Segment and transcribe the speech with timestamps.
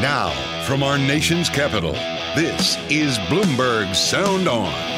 [0.00, 0.30] Now,
[0.64, 1.92] from our nation's capital,
[2.34, 4.89] this is Bloomberg Sound On.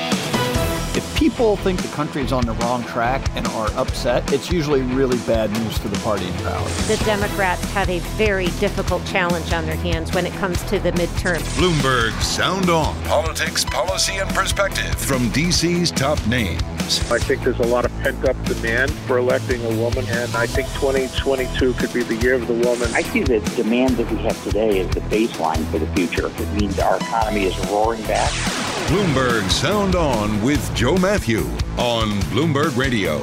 [1.32, 4.82] If people think the country is on the wrong track and are upset, it's usually
[4.82, 6.68] really bad news for the party in power.
[6.88, 10.92] The Democrats have a very difficult challenge on their hands when it comes to the
[10.92, 11.38] midterm.
[11.56, 12.94] Bloomberg Sound On.
[13.04, 16.60] Politics, policy, and perspective from DC's top names.
[17.10, 20.46] I think there's a lot of pent up demand for electing a woman, and I
[20.46, 22.92] think 2022 could be the year of the woman.
[22.94, 26.26] I see the demand that we have today as the baseline for the future.
[26.26, 28.30] It means our economy is roaring back.
[28.88, 31.40] Bloomberg Sound On with Joe Matthew
[31.78, 33.18] on Bloomberg Radio.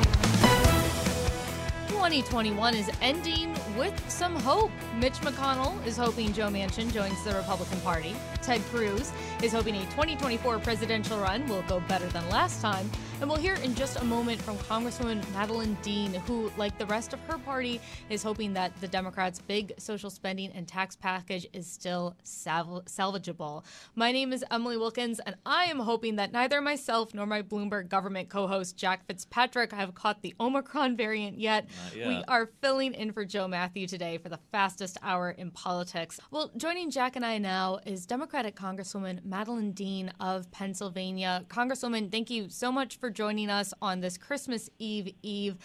[1.89, 4.71] 2021 is ending with some hope.
[4.97, 8.13] Mitch McConnell is hoping Joe Manchin joins the Republican Party.
[8.41, 12.91] Ted Cruz is hoping a 2024 presidential run will go better than last time.
[13.21, 17.11] And we'll hear in just a moment from Congresswoman Madeleine Dean, who, like the rest
[17.13, 21.67] of her party, is hoping that the Democrats' big social spending and tax package is
[21.67, 23.65] still salv- salvageable.
[23.95, 27.89] My name is Emily Wilkins, and I am hoping that neither myself nor my Bloomberg
[27.89, 31.67] government co host Jack Fitzpatrick have caught the Omicron variant yet.
[31.93, 32.07] yet.
[32.07, 36.19] We are filling in for Joe Matthew today for the fastest hour in politics.
[36.31, 41.45] Well, joining Jack and I now is Democratic Congresswoman Madeleine Dean of Pennsylvania.
[41.49, 45.57] Congresswoman, thank you so much for joining us on this Christmas Eve Eve.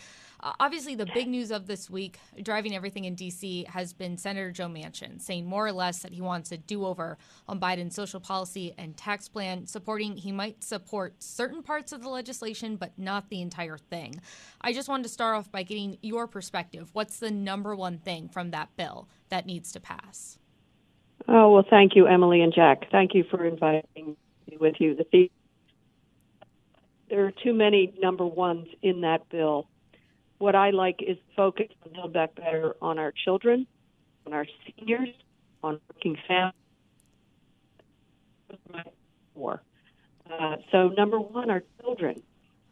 [0.44, 4.50] Uh, obviously, the big news of this week, driving everything in D.C., has been Senator
[4.50, 7.16] Joe Manchin saying more or less that he wants a do over
[7.48, 12.10] on Biden's social policy and tax plan, supporting he might support certain parts of the
[12.10, 14.20] legislation, but not the entire thing.
[14.60, 16.90] I just wanted to start off by getting your perspective.
[16.92, 20.38] What's the number one thing from that bill that needs to pass?
[21.26, 22.90] Oh, well, thank you, Emily and Jack.
[22.92, 24.14] Thank you for inviting
[24.46, 24.94] me with you.
[24.94, 25.30] The,
[27.08, 29.68] there are too many number ones in that bill
[30.44, 33.66] what I like is focus on Build Back Better on our children,
[34.26, 35.08] on our seniors,
[35.62, 36.52] on working families.
[40.30, 42.22] Uh, so number one, our children,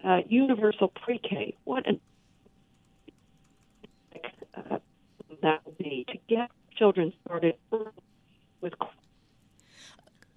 [0.05, 1.57] uh, universal pre-K.
[1.65, 1.99] What an
[4.55, 4.79] uh,
[5.41, 7.55] that would be to get children started
[8.61, 8.75] with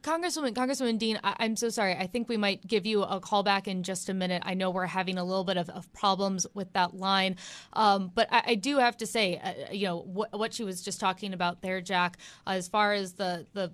[0.05, 1.95] Congresswoman, Congresswoman Dean, I, am so sorry.
[1.95, 4.43] I think we might give you a call back in just a minute.
[4.45, 7.37] I know we're having a little bit of, of problems with that line,
[7.73, 10.83] um, but I, I, do have to say, uh, you know, wh- what she was
[10.83, 13.71] just talking about there, Jack, as far as the the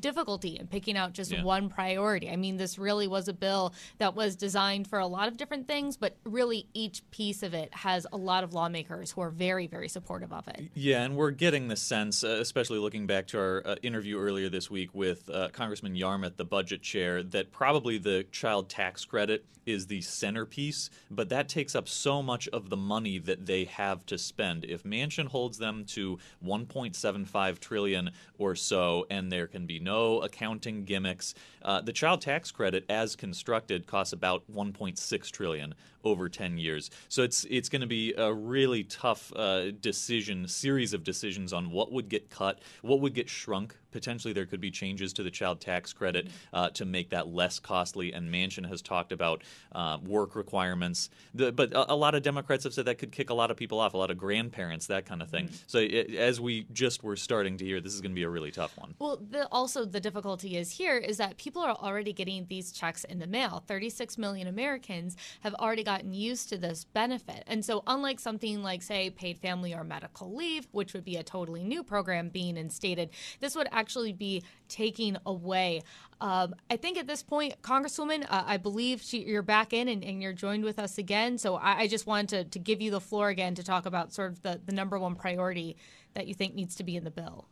[0.00, 1.42] difficulty in picking out just yeah.
[1.42, 2.30] one priority.
[2.30, 5.66] I mean, this really was a bill that was designed for a lot of different
[5.66, 9.66] things, but really each piece of it has a lot of lawmakers who are very,
[9.66, 10.68] very supportive of it.
[10.74, 14.48] Yeah, and we're getting the sense, uh, especially looking back to our uh, interview earlier
[14.48, 19.44] this week with uh, Congressman Yarmuth, the budget chair, that probably the child tax credit
[19.66, 24.04] is the centerpiece, but that takes up so much of the money that they have
[24.06, 24.64] to spend.
[24.64, 30.84] If Manchin holds them to 1.75 trillion or so, and there can be no accounting
[30.84, 31.34] gimmicks.
[31.62, 36.90] Uh, the child tax credit, as constructed, costs about 1.6 trillion over 10 years.
[37.08, 41.70] So it's it's going to be a really tough uh, decision, series of decisions on
[41.70, 43.76] what would get cut, what would get shrunk.
[43.90, 46.56] Potentially, there could be changes to the child tax credit mm-hmm.
[46.56, 48.12] uh, to make that less costly.
[48.12, 49.42] And Manchin has talked about
[49.72, 51.08] uh, work requirements.
[51.34, 53.56] The, but a, a, lot of Democrats have said that could kick a lot of
[53.56, 55.46] people off, a lot of grandparents, that kind of thing.
[55.46, 55.56] Mm-hmm.
[55.66, 58.28] So it, as we just were starting to hear, this is going to be a
[58.28, 58.94] really tough one.
[58.98, 63.04] Well, the, also the difficulty is here is that people are already getting these checks
[63.04, 63.64] in the mail.
[63.66, 67.42] 36 million Americans have already gotten used to this benefit.
[67.46, 71.22] And so, unlike something like, say, paid family or medical leave, which would be a
[71.22, 73.08] totally new program being instated,
[73.40, 75.80] this would actually be taking away.
[76.20, 80.04] Um, I think at this point, Congresswoman, uh, I believe she, you're back in and,
[80.04, 81.38] and, you're joined with us again.
[81.38, 84.12] So I, I just wanted to, to, give you the floor again to talk about
[84.12, 85.78] sort of the, the number one priority
[86.12, 87.46] that you think needs to be in the bill.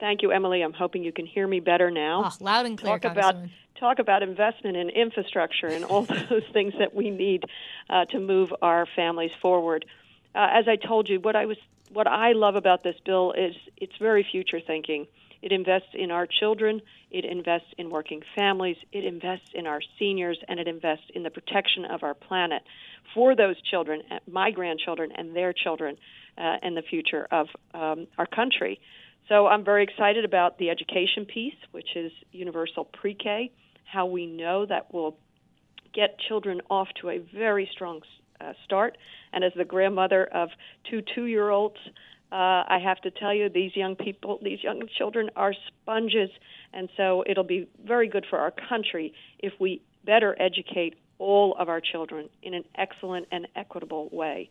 [0.00, 0.62] Thank you, Emily.
[0.62, 2.24] I'm hoping you can hear me better now.
[2.32, 2.98] Oh, loud and clear.
[2.98, 3.36] Talk about
[3.78, 7.44] talk about investment in infrastructure and all those things that we need
[7.90, 9.84] uh, to move our families forward.
[10.34, 11.58] Uh, as I told you, what I was
[11.92, 15.06] what I love about this bill is it's very future thinking.
[15.42, 16.80] It invests in our children,
[17.10, 21.30] it invests in working families, it invests in our seniors, and it invests in the
[21.30, 22.62] protection of our planet
[23.14, 25.96] for those children, uh, my grandchildren, and their children,
[26.38, 28.80] uh, and the future of um, our country.
[29.28, 33.50] So I'm very excited about the education piece, which is universal pre K,
[33.84, 35.16] how we know that will
[35.94, 38.02] get children off to a very strong
[38.40, 38.98] uh, start.
[39.32, 40.50] And as the grandmother of
[40.90, 41.78] two two year olds,
[42.32, 46.30] uh, I have to tell you, these young people, these young children are sponges.
[46.72, 51.68] And so it'll be very good for our country if we better educate all of
[51.68, 54.50] our children in an excellent and equitable way.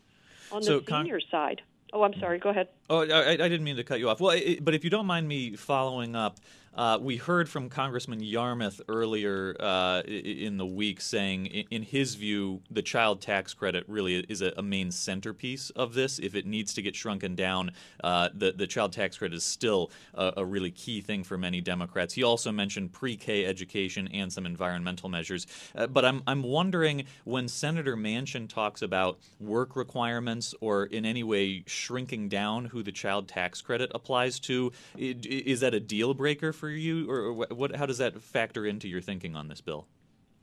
[0.51, 1.61] On the so senior con- side,
[1.91, 2.69] oh, I'm sorry, go ahead.
[2.89, 4.19] Oh, I, I, didn't mean to cut you off.
[4.19, 6.39] Well, it, but if you don't mind me following up,
[6.75, 12.61] uh, we heard from Congressman Yarmuth earlier uh, in the week saying, in his view,
[12.71, 16.19] the child tax credit really is a, main centerpiece of this.
[16.19, 17.71] If it needs to get shrunken down,
[18.01, 21.59] uh, the, the child tax credit is still a, a, really key thing for many
[21.59, 22.13] Democrats.
[22.13, 25.45] He also mentioned pre K education and some environmental measures.
[25.75, 31.23] Uh, but I'm, I'm wondering when Senator Manchin talks about work requirements or in any
[31.23, 36.53] way shrinking down who the child tax credit applies to, is that a deal breaker
[36.53, 37.75] for you, or what?
[37.75, 39.87] How does that factor into your thinking on this bill?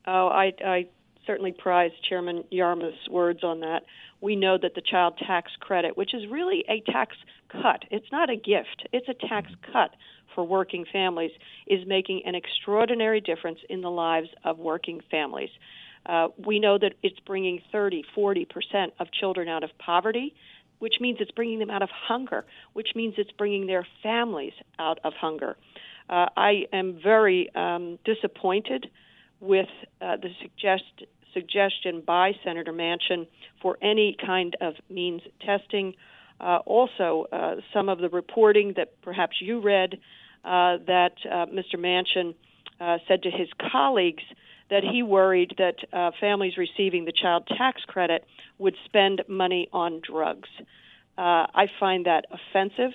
[0.06, 0.88] Oh, I, I
[1.26, 3.82] certainly prize Chairman Yarmuth's words on that.
[4.20, 7.16] We know that the child tax credit, which is really a tax
[7.50, 9.72] cut, it's not a gift, it's a tax mm-hmm.
[9.72, 9.90] cut
[10.34, 11.32] for working families,
[11.66, 15.50] is making an extraordinary difference in the lives of working families.
[16.06, 20.34] Uh, we know that it's bringing 30, 40 percent of children out of poverty,
[20.80, 24.98] which means it's bringing them out of hunger, which means it's bringing their families out
[25.04, 25.56] of hunger.
[26.08, 28.90] Uh, I am very um, disappointed
[29.38, 29.68] with
[30.02, 30.84] uh, the suggest,
[31.32, 33.28] suggestion by Senator Manchin
[33.62, 35.94] for any kind of means testing.
[36.40, 39.98] Uh, also, uh, some of the reporting that perhaps you read
[40.44, 41.76] uh, that uh, Mr.
[41.76, 42.34] Manchin
[43.06, 44.22] said to his colleagues
[44.70, 48.24] that he worried that uh, families receiving the child tax credit
[48.58, 50.48] would spend money on drugs.
[51.18, 52.92] Uh, I find that offensive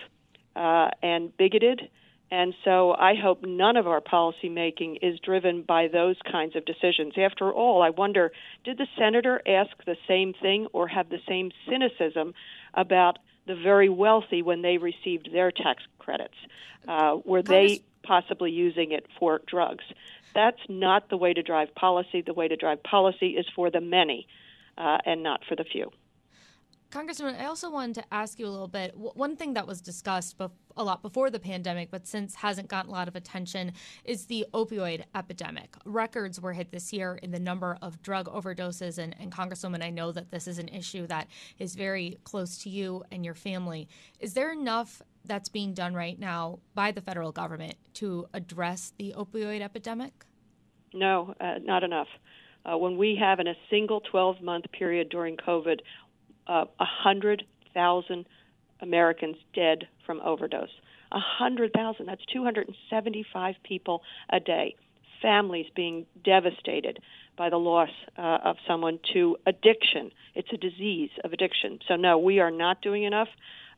[0.55, 1.89] uh, and bigoted.
[2.31, 7.13] And so I hope none of our policymaking is driven by those kinds of decisions.
[7.17, 8.31] After all, I wonder
[8.63, 12.33] did the senator ask the same thing or have the same cynicism
[12.73, 16.33] about the very wealthy when they received their tax credits?
[16.87, 19.83] Uh, were they possibly using it for drugs?
[20.35, 22.21] That's not the way to drive policy.
[22.21, 24.27] The way to drive policy is for the many
[24.77, 25.91] uh, and not for the few.
[26.91, 28.95] Congressman, I also wanted to ask you a little bit.
[28.95, 30.39] One thing that was discussed
[30.77, 33.73] a lot before the pandemic, but since hasn't gotten a lot of attention,
[34.05, 35.75] is the opioid epidemic.
[35.83, 38.97] Records were hit this year in the number of drug overdoses.
[38.97, 41.27] And, and Congresswoman, I know that this is an issue that
[41.59, 43.89] is very close to you and your family.
[44.19, 49.13] Is there enough that's being done right now by the federal government to address the
[49.17, 50.25] opioid epidemic?
[50.93, 52.07] No, uh, not enough.
[52.65, 55.79] Uh, when we have in a single 12 month period during COVID
[56.47, 58.25] uh, 100,000
[58.81, 60.69] Americans dead from overdose.
[61.11, 64.75] 100,000, that's 275 people a day.
[65.21, 66.99] Families being devastated
[67.37, 70.11] by the loss uh, of someone to addiction.
[70.35, 71.79] It's a disease of addiction.
[71.87, 73.29] So, no, we are not doing enough.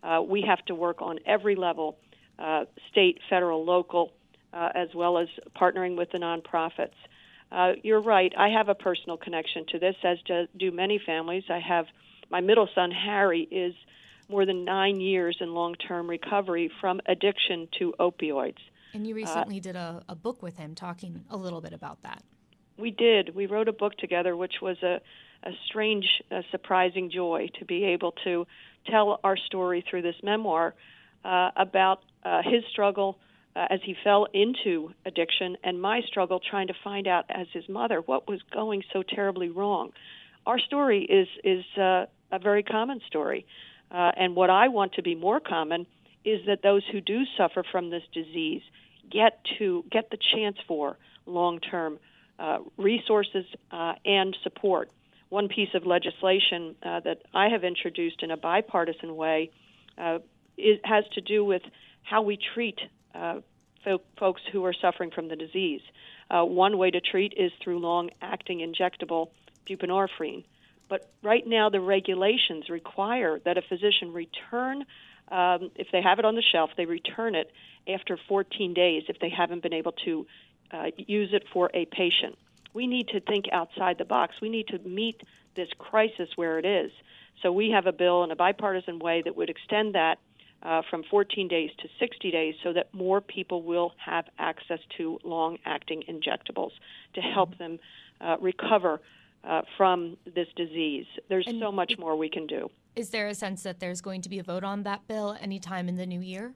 [0.04, 1.98] Uh, we have to work on every level
[2.40, 4.14] uh, state, federal, local,
[4.54, 5.28] uh, as well as
[5.60, 6.94] partnering with the nonprofits.
[7.52, 8.34] Uh, you're right.
[8.38, 11.44] I have a personal connection to this, as do, do many families.
[11.50, 11.86] I have
[12.30, 13.74] my middle son Harry is
[14.30, 18.58] more than nine years in long-term recovery from addiction to opioids.
[18.94, 22.04] And you recently uh, did a, a book with him talking a little bit about
[22.04, 22.22] that.
[22.78, 23.34] We did.
[23.36, 25.02] We wrote a book together, which was a,
[25.44, 26.06] a strange,
[26.52, 28.46] surprising joy to be able to
[28.90, 30.74] tell our story through this memoir
[31.24, 33.18] uh, about uh, his struggle
[33.56, 37.68] uh, as he fell into addiction and my struggle trying to find out as his
[37.68, 39.92] mother what was going so terribly wrong.
[40.46, 43.46] Our story is is uh, a very common story.
[43.90, 45.88] Uh, and what I want to be more common
[46.26, 48.62] is that those who do suffer from this disease
[49.10, 52.00] get to get the chance for long-term
[52.38, 54.90] uh, resources uh, and support.
[55.30, 59.52] One piece of legislation uh, that I have introduced in a bipartisan way
[59.98, 60.20] uh,
[60.84, 61.62] has to do with
[62.04, 62.80] how we treat
[63.14, 63.42] uh,
[63.84, 65.82] fo- folks who are suffering from the disease.
[66.32, 69.30] one way to treat is through long-acting injectable
[69.68, 70.44] buprenorphine.
[70.90, 74.86] But right now, the regulations require that a physician return,
[75.30, 77.52] um, if they have it on the shelf, they return it
[77.88, 80.26] after 14 days if they haven't been able to
[80.72, 82.38] uh, use it for a patient.
[82.78, 84.36] We need to think outside the box.
[84.40, 85.20] We need to meet
[85.56, 86.92] this crisis where it is.
[87.42, 90.20] So we have a bill in a bipartisan way that would extend that
[90.62, 95.18] uh, from 14 days to 60 days so that more people will have access to
[95.24, 96.70] long acting injectables
[97.16, 97.80] to help them
[98.22, 99.02] uh, recover
[99.44, 101.08] uh, from this disease.
[101.30, 102.70] There's and so much more we can do.
[102.96, 105.90] Is there a sense that there's going to be a vote on that bill anytime
[105.90, 106.54] in the new year?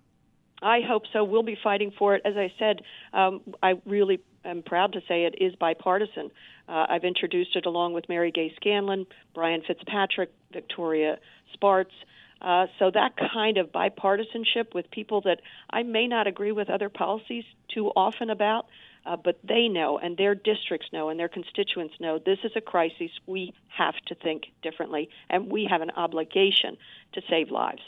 [0.61, 1.23] I hope so.
[1.23, 2.21] We'll be fighting for it.
[2.23, 4.19] As I said, um, I really
[4.49, 6.31] am proud to say it is bipartisan.
[6.67, 11.19] Uh, I've introduced it along with Mary Gay Scanlon, Brian Fitzpatrick, Victoria
[11.53, 11.93] Spartz.
[12.41, 16.89] Uh, so that kind of bipartisanship with people that I may not agree with other
[16.89, 18.65] policies too often about,
[19.05, 22.61] uh, but they know and their districts know and their constituents know this is a
[22.61, 23.11] crisis.
[23.27, 26.77] We have to think differently, and we have an obligation
[27.13, 27.81] to save lives.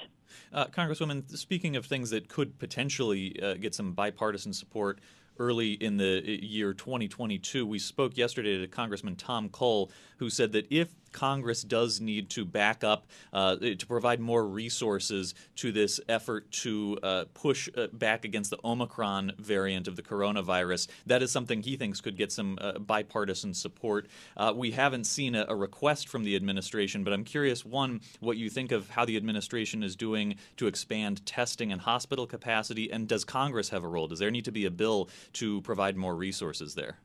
[0.51, 4.99] Uh, Congresswoman, speaking of things that could potentially uh, get some bipartisan support,
[5.39, 7.65] early in the uh, year 2022.
[7.65, 12.43] We spoke yesterday to Congressman Tom Cole, who said that if Congress does need to
[12.43, 18.25] back up uh, to provide more resources to this effort to uh, push uh, back
[18.25, 20.87] against the Omicron variant of the coronavirus.
[21.05, 24.07] That is something he thinks could get some uh, bipartisan support.
[24.35, 28.37] Uh, we haven't seen a, a, request from the administration, but I'm curious one, what
[28.37, 33.07] you think of how the administration is doing to expand testing and hospital capacity, and
[33.07, 34.07] does Congress have a role?
[34.07, 36.97] Does there need to be a bill to provide more resources there?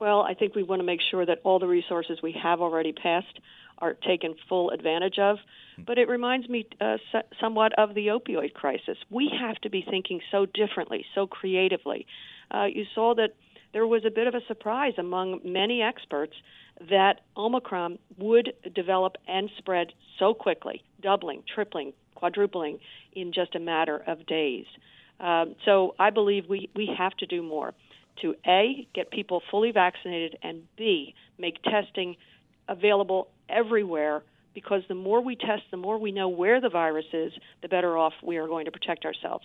[0.00, 2.92] Well, I think we want to make sure that all the resources we have already
[2.92, 3.40] passed
[3.78, 5.38] are taken full advantage of.
[5.86, 8.98] But it reminds me uh, so- somewhat of the opioid crisis.
[9.10, 12.06] We have to be thinking so differently, so creatively.
[12.50, 13.34] Uh, you saw that
[13.72, 16.34] there was a bit of a surprise among many experts
[16.90, 22.78] that Omicron would develop and spread so quickly, doubling, tripling, quadrupling
[23.12, 24.66] in just a matter of days.
[25.20, 27.74] Um, so I believe we, we have to do more
[28.22, 32.16] to A, get people fully vaccinated, and B, make testing
[32.68, 34.22] available everywhere
[34.54, 37.32] because the more we test, the more we know where the virus is,
[37.62, 39.44] the better off we are going to protect ourselves.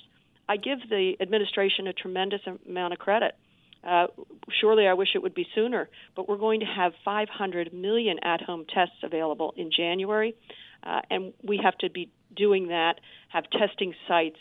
[0.49, 3.35] I give the administration a tremendous amount of credit.
[3.83, 4.07] Uh,
[4.59, 8.41] surely I wish it would be sooner, but we're going to have 500 million at
[8.41, 10.35] home tests available in January,
[10.83, 12.95] uh, and we have to be doing that,
[13.29, 14.39] have testing sites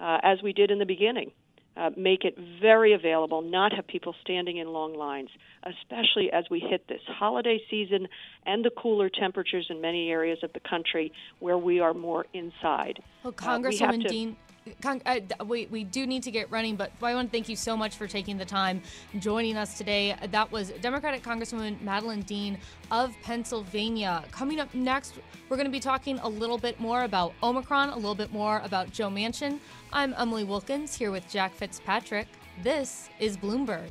[0.00, 1.30] uh, as we did in the beginning
[1.76, 5.30] uh, make it very available, not have people standing in long lines,
[5.64, 8.08] especially as we hit this holiday season
[8.44, 13.02] and the cooler temperatures in many areas of the country where we are more inside.
[13.22, 14.36] Well, Congresswoman uh, we to, Dean.
[14.82, 17.56] Con- uh, we, we do need to get running, but I want to thank you
[17.56, 18.82] so much for taking the time
[19.18, 20.16] joining us today.
[20.30, 22.58] That was Democratic Congresswoman Madeleine Dean
[22.90, 24.22] of Pennsylvania.
[24.30, 25.14] Coming up next,
[25.48, 28.60] we're going to be talking a little bit more about Omicron, a little bit more
[28.64, 29.58] about Joe Manchin.
[29.92, 32.28] I'm Emily Wilkins here with Jack Fitzpatrick.
[32.62, 33.90] This is Bloomberg.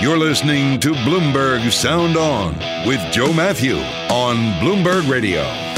[0.00, 2.54] You're listening to Bloomberg Sound On
[2.86, 3.76] with Joe Matthew
[4.08, 5.69] on Bloomberg Radio.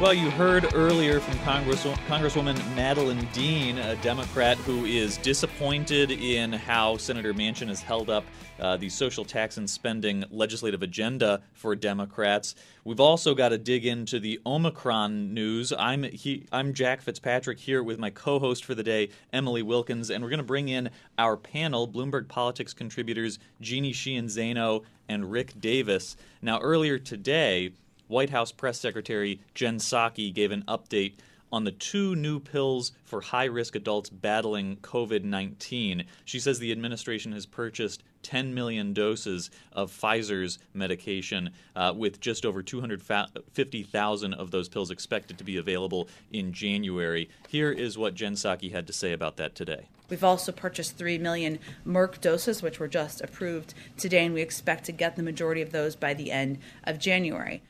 [0.00, 6.54] Well, you heard earlier from Congress, Congresswoman Madeleine Dean, a Democrat who is disappointed in
[6.54, 8.24] how Senator Manchin has held up
[8.58, 12.54] uh, the social tax and spending legislative agenda for Democrats.
[12.82, 15.70] We've also got to dig into the Omicron news.
[15.78, 20.24] I'm he, I'm Jack Fitzpatrick here with my co-host for the day, Emily Wilkins, and
[20.24, 20.88] we're going to bring in
[21.18, 26.16] our panel, Bloomberg Politics contributors Jeannie Sheehan Zaino and Rick Davis.
[26.40, 27.72] Now, earlier today.
[28.10, 31.14] White House Press Secretary Jen Psaki gave an update
[31.52, 36.04] on the two new pills for high risk adults battling COVID 19.
[36.24, 42.44] She says the administration has purchased 10 million doses of Pfizer's medication, uh, with just
[42.44, 47.30] over 250,000 of those pills expected to be available in January.
[47.48, 49.86] Here is what Jen Psaki had to say about that today.
[50.08, 54.84] We've also purchased 3 million Merck doses, which were just approved today, and we expect
[54.86, 57.62] to get the majority of those by the end of January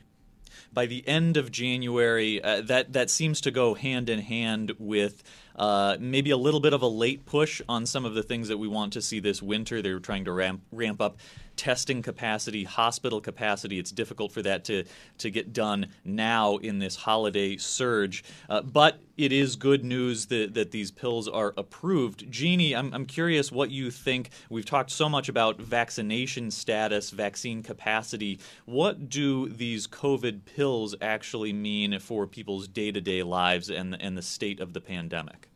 [0.73, 5.23] by the end of January, uh, that that seems to go hand in hand with
[5.57, 8.59] uh, maybe a little bit of a late push on some of the things that
[8.59, 9.83] we want to see this winter.
[9.83, 11.19] They're trying to ramp ramp up
[11.61, 13.79] testing capacity, hospital capacity.
[13.79, 14.85] It's difficult for that to,
[15.19, 18.25] to get done now in this holiday surge.
[18.49, 22.33] Uh, but it is good news that, that these pills are approved.
[22.33, 24.31] Jeannie, I'm, I'm curious what you think.
[24.49, 28.40] We've talked so much about vaccination status, vaccine capacity.
[28.64, 34.17] What do these COVID pills actually mean for people's day to day lives and, and
[34.17, 35.50] the state of the pandemic?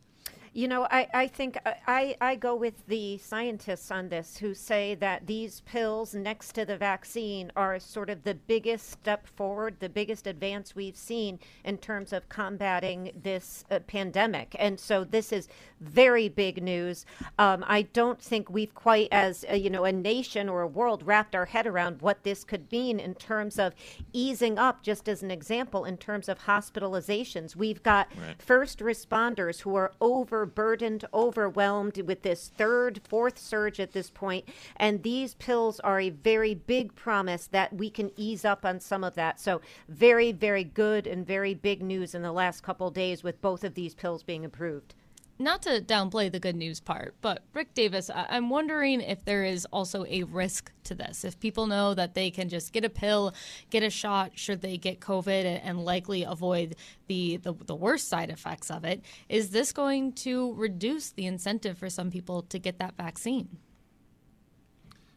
[0.55, 4.95] You know, I, I think I, I go with the scientists on this who say
[4.95, 9.89] that these pills next to the vaccine are sort of the biggest step forward, the
[9.89, 14.55] biggest advance we've seen in terms of combating this uh, pandemic.
[14.57, 15.49] And so this is
[15.81, 17.05] very big news.
[17.37, 21.03] Um, I don't think we've quite, as a, you know, a nation or a world,
[21.05, 23.75] wrapped our head around what this could mean in terms of
[24.13, 27.57] easing up, just as an example, in terms of hospitalizations.
[27.57, 28.41] We've got right.
[28.41, 34.47] first responders who are over overburdened, overwhelmed with this third, fourth surge at this point.
[34.77, 39.03] And these pills are a very big promise that we can ease up on some
[39.03, 39.39] of that.
[39.39, 43.63] So, very, very good and very big news in the last couple days with both
[43.63, 44.93] of these pills being approved
[45.37, 49.43] not to downplay the good news part, but Rick Davis, I- am wondering if there
[49.43, 51.25] is also a risk to this.
[51.25, 53.33] If people know that they can just get a pill,
[53.69, 56.75] get a shot, should they get COVID, and likely avoid
[57.07, 61.77] the, the, the worst side effects of it, is this going to reduce the incentive
[61.77, 63.57] for some people to get that vaccine?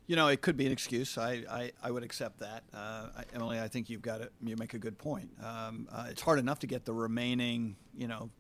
[0.09, 1.19] You know, it could be an excuse.
[1.19, 2.65] I, I, I would accept that.
[2.73, 4.33] Uh, Emily, I think you've got it.
[4.43, 5.31] You make a good point.
[5.45, 8.31] Um, uh, it's hard enough to get the remaining, you know,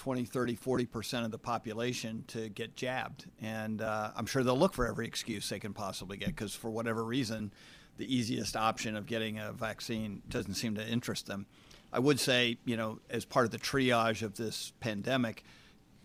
[0.00, 3.26] 20, 30, 40% of the population to get jabbed.
[3.42, 6.70] And uh, I'm sure they'll look for every excuse they can possibly get because, for
[6.70, 7.52] whatever reason,
[7.98, 11.44] the easiest option of getting a vaccine doesn't seem to interest them.
[11.92, 15.44] I would say, you know, as part of the triage of this pandemic,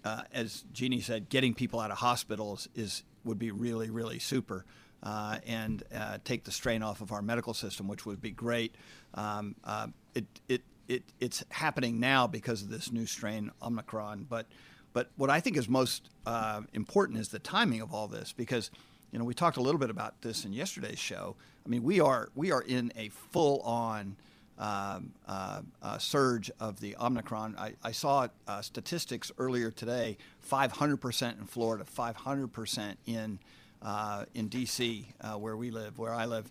[0.03, 4.65] uh, as Jeannie said, getting people out of hospitals is would be really, really super.
[5.01, 8.75] Uh, and uh, take the strain off of our medical system, which would be great.
[9.13, 14.27] Um, uh, it, it, it, it's happening now because of this new strain Omicron.
[14.29, 14.47] But
[14.93, 18.71] but what I think is most uh, important is the timing of all this because
[19.11, 21.35] you know we talked a little bit about this in yesterday's show.
[21.65, 24.15] I mean we are we are in a full on
[24.57, 27.55] um, uh, uh, surge of the Omicron.
[27.57, 30.17] I, I saw uh, statistics earlier today:
[30.49, 33.39] 500% in Florida, 500% in
[33.81, 36.49] uh, in D.C., uh, where we live, where I live,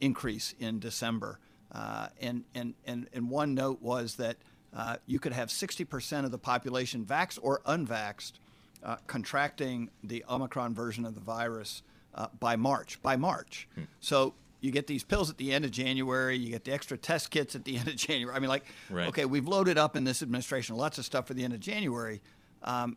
[0.00, 1.38] increase in December.
[1.72, 4.36] Uh, and, and, and, and one note was that
[4.74, 8.32] uh, you could have 60% of the population, vaxxed or unvaxxed,
[8.82, 11.82] uh, contracting the Omicron version of the virus
[12.14, 13.00] uh, by March.
[13.02, 13.68] By March.
[13.74, 13.82] Hmm.
[14.00, 17.30] So you get these pills at the end of January, you get the extra test
[17.30, 18.36] kits at the end of January.
[18.36, 19.08] I mean, like, right.
[19.08, 22.20] okay, we've loaded up in this administration lots of stuff for the end of January.
[22.62, 22.96] Um,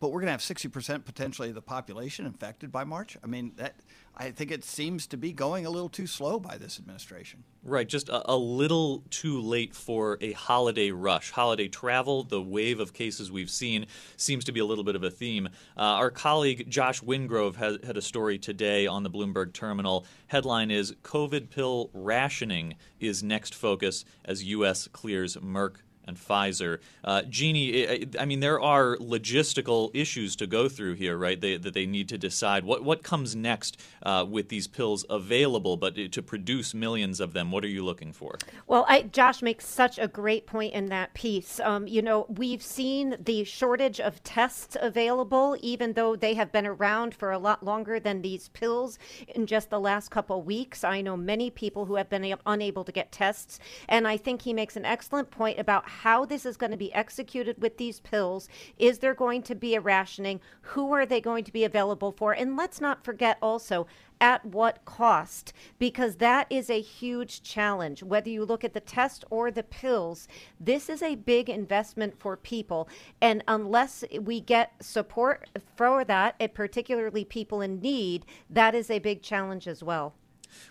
[0.00, 3.16] but we're going to have 60% potentially of the population infected by March.
[3.22, 3.76] I mean, that
[4.20, 7.44] I think it seems to be going a little too slow by this administration.
[7.62, 11.30] Right, just a, a, little too late for a holiday rush.
[11.30, 15.04] Holiday travel, the wave of cases we've seen, seems to be a little bit of
[15.04, 15.48] a theme.
[15.76, 20.04] Uh, our colleague Josh Wingrove has, had a story today on the Bloomberg terminal.
[20.26, 24.88] Headline is COVID pill rationing is next focus as U.S.
[24.88, 25.76] clears Merck
[26.08, 26.78] and Pfizer.
[27.04, 31.40] Uh, Jeannie, I mean, there are logistical issues to go through here, right?
[31.40, 35.76] They, that they need to decide what what comes next uh, with these pills available,
[35.76, 38.38] but to produce millions of them, what are you looking for?
[38.66, 41.60] Well, I, Josh makes such a great point in that piece.
[41.60, 46.66] Um, you know, we've seen the shortage of tests available, even though they have been
[46.66, 48.98] around for a lot longer than these pills.
[49.34, 52.92] In just the last couple weeks, I know many people who have been unable to
[52.92, 56.70] get tests, and I think he makes an excellent point about how this is going
[56.70, 58.48] to be executed with these pills.
[58.78, 60.40] Is there going to be a rationing?
[60.62, 62.32] Who are they going to be available for?
[62.32, 63.86] And let's not forget also
[64.20, 69.24] at what cost because that is a huge challenge whether you look at the test
[69.30, 70.26] or the pills
[70.58, 72.88] this is a big investment for people
[73.20, 79.22] and unless we get support for that particularly people in need that is a big
[79.22, 80.14] challenge as well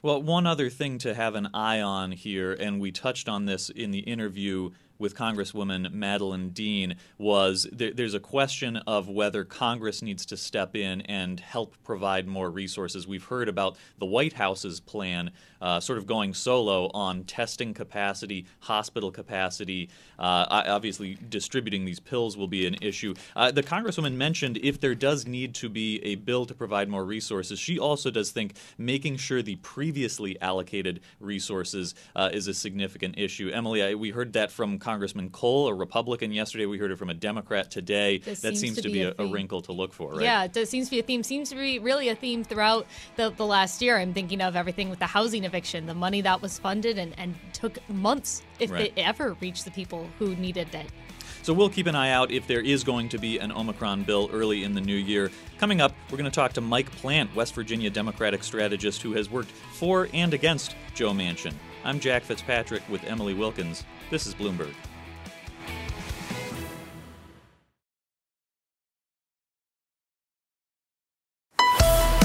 [0.02, 3.70] well one other thing to have an eye on here and we touched on this
[3.70, 10.02] in the interview with Congresswoman Madeleine Dean was there, there's a question of whether Congress
[10.02, 13.08] needs to step in and help provide more resources.
[13.08, 15.32] We've heard about the White House's plan,
[15.62, 19.90] uh, sort of going solo on testing capacity, hospital capacity.
[20.20, 23.14] Uh, obviously, distributing these pills will be an issue.
[23.36, 27.06] Uh, the Congresswoman mentioned if there does need to be a bill to provide more
[27.06, 33.18] resources, she also does think making sure the previously allocated resources uh, is a significant
[33.18, 33.50] issue.
[33.54, 36.32] Emily, I, we heard that from Congressman Cole, a Republican.
[36.32, 37.70] Yesterday we heard it from a Democrat.
[37.70, 40.22] Today This that seems seems to to be a a, wrinkle to look for, right?
[40.22, 41.24] Yeah, it does, seems to be a theme.
[41.24, 43.98] Seems to be really a theme throughout the, the last year.
[43.98, 47.36] I'm thinking of everything with the housing eviction, the money that was funded and, and
[47.52, 48.86] took months, if Right.
[48.86, 50.86] it ever reached the people who needed it.
[51.44, 54.30] So we'll keep an eye out if there is going to be an Omicron bill
[54.32, 55.32] early in the new year.
[55.58, 59.30] Coming up, we're going to talk to Mike Plante, West Virginia Democratic strategist who has
[59.30, 61.54] worked for and against Joe Manchin.
[61.84, 63.84] I'm Jack Fitzpatrick with Emily Wilkins.
[64.10, 64.74] This is Bloomberg.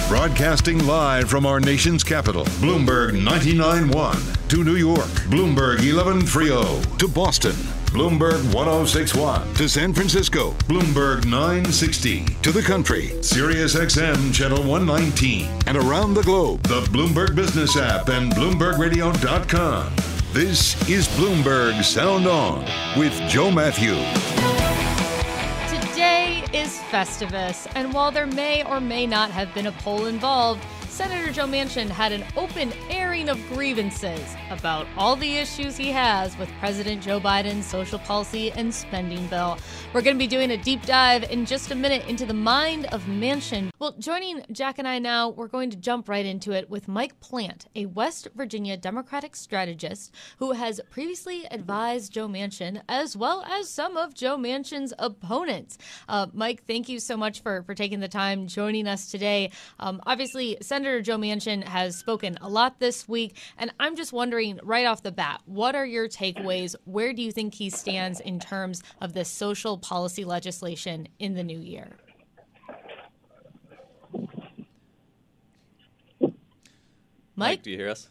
[0.08, 4.48] Broadcasting live from our nation's capital, Bloomberg 99.1.
[4.50, 6.98] To New York, Bloomberg 1130.
[6.98, 7.52] To Boston,
[7.86, 9.54] Bloomberg 1061.
[9.54, 12.26] To San Francisco, Bloomberg 960.
[12.42, 15.50] To the country, Sirius XM Channel 119.
[15.66, 20.12] And around the globe, the Bloomberg Business app and BloombergRadio.com.
[20.32, 22.64] This is Bloomberg Sound On
[22.98, 23.92] with Joe Matthew.
[25.68, 30.64] Today is Festivus, and while there may or may not have been a pole involved,
[30.92, 36.37] Senator Joe Manchin had an open airing of grievances about all the issues he has
[36.37, 39.57] with President Joe Biden's social policy and spending bill.
[39.94, 42.85] We're going to be doing a deep dive in just a minute into the mind
[42.92, 43.70] of Manchin.
[43.78, 47.18] Well, joining Jack and I now, we're going to jump right into it with Mike
[47.20, 53.70] Plante, a West Virginia Democratic strategist who has previously advised Joe Manchin as well as
[53.70, 55.78] some of Joe Manchin's opponents.
[56.07, 59.50] Uh, Mike, thank you so much for, for taking the time joining us today.
[59.81, 64.59] Um, obviously, Senator Joe Manchin has spoken a lot this week, and I'm just wondering
[64.62, 66.74] right off the bat, what are your takeaways?
[66.85, 71.42] Where do you think he stands in terms of the social policy legislation in the
[71.42, 71.96] new year?
[77.35, 77.62] Mike?
[77.62, 78.09] do you hear us?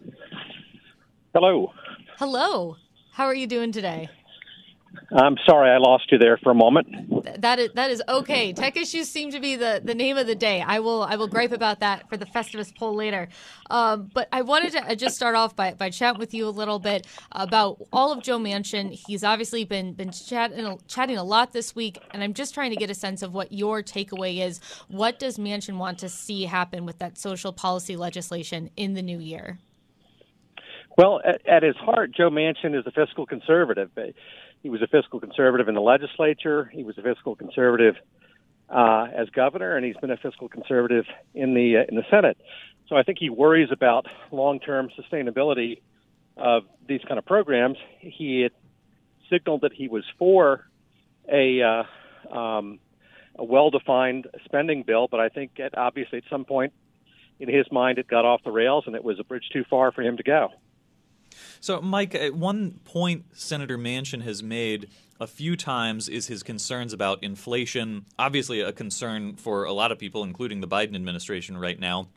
[1.33, 1.71] Hello.
[2.17, 2.77] Hello.
[3.13, 4.09] How are you doing today?
[5.13, 7.41] I'm sorry I lost you there for a moment.
[7.41, 8.53] That is that is okay.
[8.53, 10.63] Tech issues seem to be the, the name of the day.
[10.65, 13.27] I will I will gripe about that for the Festivus pole later.
[13.69, 16.49] Um, but I wanted to uh, just start off by, by chatting with you a
[16.49, 18.91] little bit about all of Joe Manchin.
[18.91, 22.77] He's obviously been been chatting chatting a lot this week, and I'm just trying to
[22.77, 24.61] get a sense of what your takeaway is.
[24.87, 29.19] What does Manchin want to see happen with that social policy legislation in the new
[29.19, 29.59] year?
[30.97, 33.89] Well, at, at his heart, Joe Manchin is a fiscal conservative.
[34.61, 36.69] He was a fiscal conservative in the legislature.
[36.71, 37.95] He was a fiscal conservative
[38.69, 42.37] uh, as governor, and he's been a fiscal conservative in the uh, in the Senate.
[42.87, 45.81] So I think he worries about long-term sustainability
[46.37, 47.77] of these kind of programs.
[47.99, 48.51] He had
[49.29, 50.67] signaled that he was for
[51.31, 52.79] a uh, um,
[53.37, 56.73] a well-defined spending bill, but I think at, obviously at some point
[57.39, 59.91] in his mind it got off the rails, and it was a bridge too far
[59.91, 60.49] for him to go.
[61.59, 66.93] So, Mike, at one point Senator Manchin has made a few times is his concerns
[66.93, 68.05] about inflation.
[68.17, 72.07] Obviously, a concern for a lot of people, including the Biden administration right now.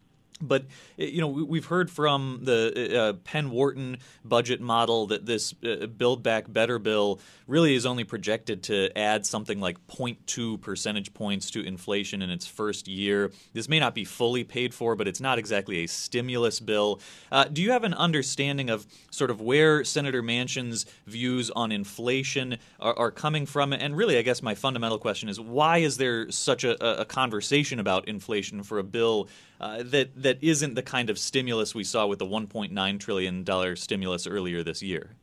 [0.41, 0.67] But
[0.97, 5.87] you know, we- we've heard from the uh, Penn Wharton budget model that this uh,
[5.87, 11.51] Build Back Better bill really is only projected to add something like 0.2 percentage points
[11.53, 13.31] to inflation in its first year.
[13.53, 17.01] This may not be fully paid for, but it's not exactly a stimulus bill.
[17.31, 22.59] Uh, do you have an understanding of sort of where Senator Manchin's views on inflation
[22.81, 23.73] are, are coming from?
[23.73, 27.79] And really, I guess my fundamental question is why is there such a, a conversation
[27.79, 29.29] about inflation for a bill
[29.61, 33.77] uh, that that isn't the kind of stimulus we saw with the 1.9 trillion dollar
[33.77, 35.17] stimulus earlier this year?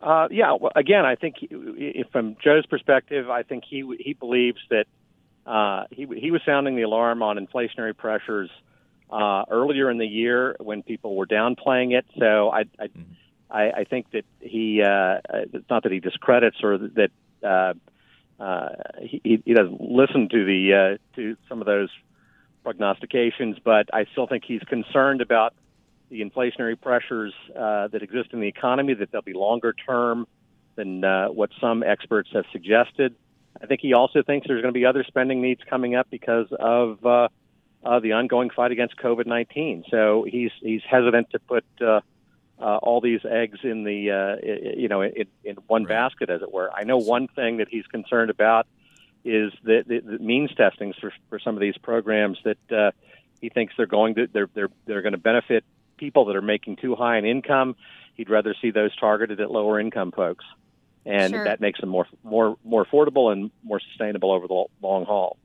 [0.00, 4.60] Uh, yeah, well, again, I think he, from Joe's perspective, I think he he believes
[4.70, 4.86] that
[5.46, 8.50] uh, he he was sounding the alarm on inflationary pressures
[9.10, 12.06] uh, earlier in the year when people were downplaying it.
[12.18, 12.88] So I I,
[13.50, 15.18] I, I think that he uh,
[15.52, 17.10] it's not that he discredits or that
[17.42, 17.74] uh,
[18.38, 18.68] uh,
[19.00, 21.90] he he doesn't listen to the uh, to some of those
[22.62, 25.54] prognostications, but I still think he's concerned about
[26.10, 30.26] the inflationary pressures uh, that exist in the economy, that they'll be longer term
[30.76, 33.14] than uh, what some experts have suggested.
[33.60, 36.46] I think he also thinks there's going to be other spending needs coming up because
[36.58, 37.28] of uh,
[37.84, 39.84] uh, the ongoing fight against COVID 19.
[39.90, 42.00] So he's he's hesitant to put uh,
[42.60, 46.42] uh, all these eggs in the uh, i- you know in, in one basket, as
[46.42, 46.70] it were.
[46.72, 48.66] I know one thing that he's concerned about
[49.24, 52.90] is the, the, the means testings for for some of these programs that uh,
[53.40, 55.64] he thinks they're going to they're they're they're going to benefit
[55.96, 57.76] people that are making too high an income.
[58.14, 60.44] He'd rather see those targeted at lower income folks,
[61.06, 61.44] and Sure.
[61.44, 65.36] that makes them more more more affordable and more sustainable over the long haul.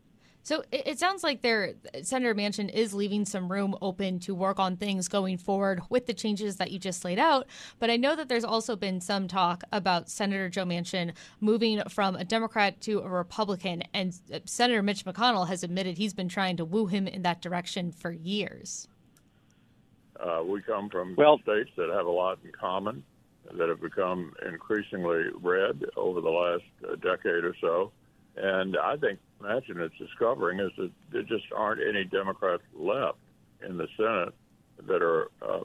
[0.44, 4.60] So it, it sounds like there, Senator Manchin is leaving some room open to work
[4.60, 7.48] on things going forward with the changes that you just laid out.
[7.80, 12.16] But I know that there's also been some talk about Senator Joe Manchin moving from
[12.16, 16.58] a Democrat to a Republican, and uh, Senator Mitch McConnell has admitted he's been trying
[16.58, 18.88] to woo him in that direction for years.
[20.20, 23.04] Uh, we come from Well- states that have a lot in common,
[23.52, 27.92] that have become increasingly red over the last uh, decade or so.
[28.36, 33.18] And I think Manchin is discovering is that there just aren't any Democrats left
[33.68, 34.34] in the Senate
[34.88, 35.64] that are uh,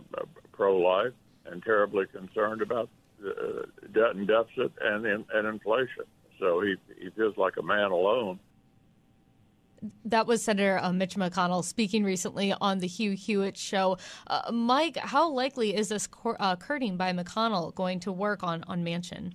[0.53, 1.12] pro-life
[1.47, 2.88] and terribly concerned about
[3.25, 3.62] uh,
[3.93, 6.05] debt and deficit and and inflation.
[6.38, 8.38] So he he feels like a man alone.
[10.05, 13.97] That was Senator uh, Mitch McConnell speaking recently on the Hugh Hewitt show.
[14.27, 18.85] Uh, Mike, how likely is this cor- uh, by McConnell going to work on, on
[18.85, 19.35] Manchin?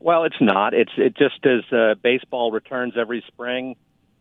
[0.00, 0.72] Well, it's not.
[0.72, 3.76] It's it just as uh, baseball returns every spring,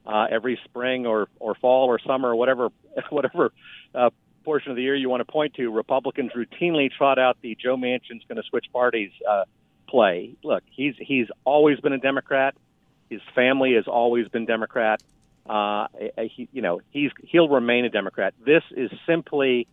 [0.05, 2.69] uh, every spring or or fall or summer or whatever
[3.09, 3.53] whatever
[3.95, 4.09] uh,
[4.43, 5.69] portion of the year you want to point to.
[5.69, 9.45] Republicans routinely trot out the Joe Manchin's going to switch parties uh,
[9.87, 10.35] play.
[10.43, 12.55] Look, he's he's always been a Democrat.
[13.09, 15.01] His family has always been Democrat.
[15.49, 15.87] Uh,
[16.17, 18.33] he, you know, he's he'll remain a Democrat.
[18.45, 19.65] This is simply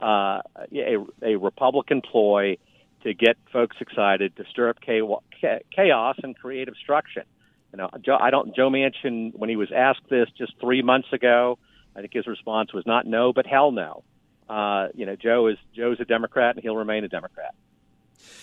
[0.00, 0.40] uh,
[0.72, 2.58] a, a Republican ploy
[3.04, 7.24] to get folks excited, to stir up chaos and create obstruction.
[7.72, 8.54] You know, Joe, I don't.
[8.54, 11.58] Joe Manchin, when he was asked this just three months ago,
[11.96, 14.04] I think his response was not no, but hell no.
[14.48, 17.54] Uh, you know, Joe is Joe's a Democrat, and he'll remain a Democrat.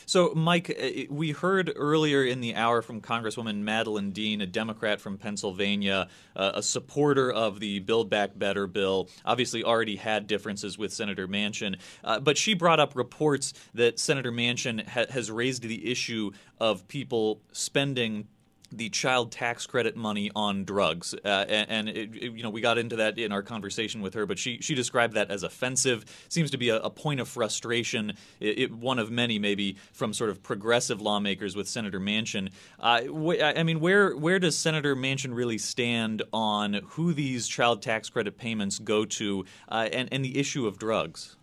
[0.06, 5.02] So, Mike, uh, we heard earlier in the hour from Congresswoman Madeleine Dean, a Democrat
[5.02, 10.78] from Pennsylvania, uh, a supporter of the Build Back Better bill, obviously already had differences
[10.78, 11.80] with Senator Manchin.
[12.04, 16.88] Uh, but she brought up reports that Senator Manchin ha- has raised the issue of
[16.88, 18.28] people spending
[18.71, 22.77] the child tax credit money on drugs, uh, and, and it, you know we got
[22.77, 26.05] into that in our conversation with her, but she she described that as offensive.
[26.29, 30.29] Seems to be a, a point of frustration, it, one of many maybe from sort
[30.29, 32.51] of progressive lawmakers with Senator Manchin.
[32.79, 37.82] Uh, wh- I mean, where where does Senator Manchin really stand on who these child
[37.82, 41.38] tax credit payments go to, uh, and and the issue of drugs?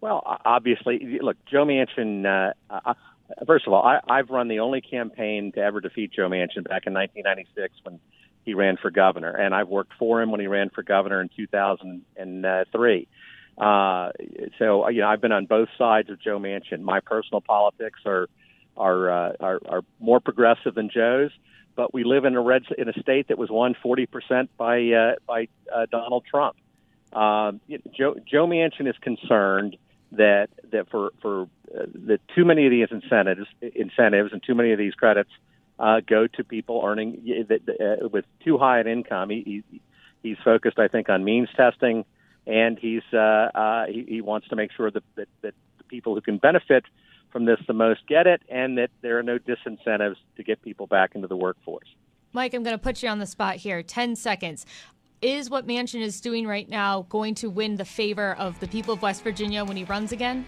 [0.00, 2.24] Well, obviously, look, Joe Manchin.
[2.70, 2.94] Uh,
[3.46, 6.86] first of all, I, I've run the only campaign to ever defeat Joe Manchin back
[6.86, 8.00] in 1996 when
[8.44, 11.28] he ran for governor, and I've worked for him when he ran for governor in
[11.36, 13.08] 2003.
[13.58, 14.10] Uh,
[14.58, 16.80] so you know, I've been on both sides of Joe Manchin.
[16.80, 18.28] My personal politics are
[18.76, 21.30] are uh, are, are more progressive than Joe's,
[21.76, 24.90] but we live in a red in a state that was won 40 percent by
[24.90, 26.56] uh, by uh, Donald Trump.
[27.12, 27.60] Um,
[27.96, 29.76] Joe Joe Manchin is concerned
[30.12, 31.42] that that for for
[31.74, 35.30] uh, that too many of these incentives incentives and too many of these credits
[35.78, 39.30] uh, go to people earning uh, with too high an income.
[39.30, 39.80] He, he
[40.22, 42.04] he's focused, I think, on means testing,
[42.46, 46.14] and he's uh, uh, he, he wants to make sure that, that that the people
[46.14, 46.84] who can benefit
[47.30, 50.86] from this the most get it, and that there are no disincentives to get people
[50.86, 51.88] back into the workforce.
[52.32, 53.82] Mike, I'm going to put you on the spot here.
[53.82, 54.64] 10 seconds
[55.22, 58.94] is what Manchin is doing right now going to win the favor of the people
[58.94, 60.46] of West Virginia when he runs again?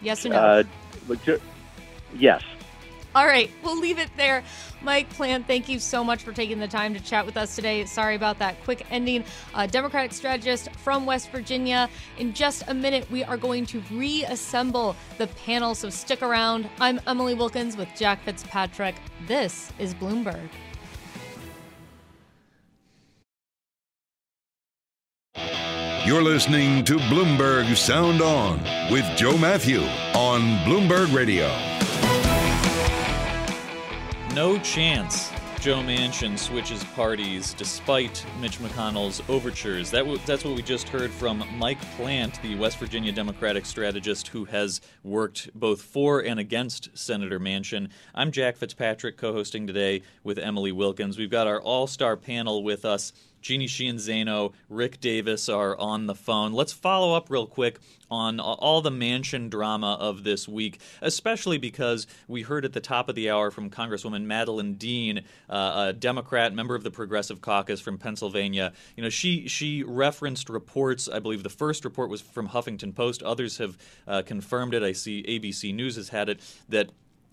[0.00, 0.36] Yes or no?
[0.36, 0.62] Uh,
[2.16, 2.42] yes.
[3.14, 4.42] All right, we'll leave it there.
[4.80, 7.84] Mike Plante, thank you so much for taking the time to chat with us today.
[7.84, 9.24] Sorry about that quick ending.
[9.54, 11.90] Uh, Democratic strategist from West Virginia.
[12.18, 16.70] In just a minute, we are going to reassemble the panel, so stick around.
[16.80, 18.94] I'm Emily Wilkins with Jack Fitzpatrick.
[19.26, 20.48] This is Bloomberg.
[26.04, 28.58] You're listening to Bloomberg Sound On
[28.90, 29.82] with Joe Matthew
[30.16, 31.46] on Bloomberg Radio.
[34.34, 39.92] No chance Joe Manchin switches parties despite Mitch McConnell's overtures.
[39.92, 44.26] That w- that's what we just heard from Mike Plante, the West Virginia Democratic strategist
[44.26, 47.90] who has worked both for and against Senator Manchin.
[48.12, 51.16] I'm Jack Fitzpatrick, co hosting today with Emily Wilkins.
[51.16, 53.12] We've got our all star panel with us
[53.42, 56.52] Jeannie Sheehan Zaino, Rick Davis are on the phone.
[56.52, 57.78] Let's follow up real quick
[58.10, 63.08] on all the Manchin drama of this week, especially because we heard at the top
[63.08, 67.80] of the hour from Congresswoman Madeleine Dean, uh, a Democrat member of the Progressive Caucus
[67.80, 68.72] from Pennsylvania.
[68.96, 71.08] You know, she she referenced reports.
[71.08, 73.22] I believe the first report was from Huffington Post.
[73.22, 74.82] Others have uh, confirmed it.
[74.82, 76.90] I see ABC News has had it that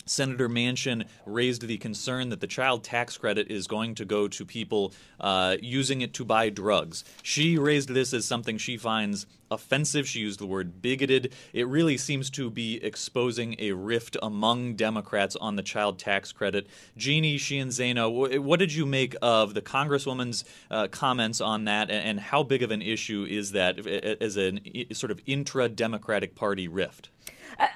[0.10, 4.46] Senator Manchin raised the concern that the child tax credit is going to go to
[4.46, 7.04] people uh, using it to buy drugs.
[7.22, 10.08] She raised this as something she finds offensive.
[10.08, 11.34] She used the word bigoted.
[11.54, 16.68] It really seems to be exposing a rift among Democrats on the child tax credit.
[16.98, 22.20] Jeannie Sheehan Zaino, what did you make of the Congresswoman's uh, comments on that, and
[22.20, 24.60] how big of an issue is that as a
[24.94, 27.10] sort of intra Democratic Party rift?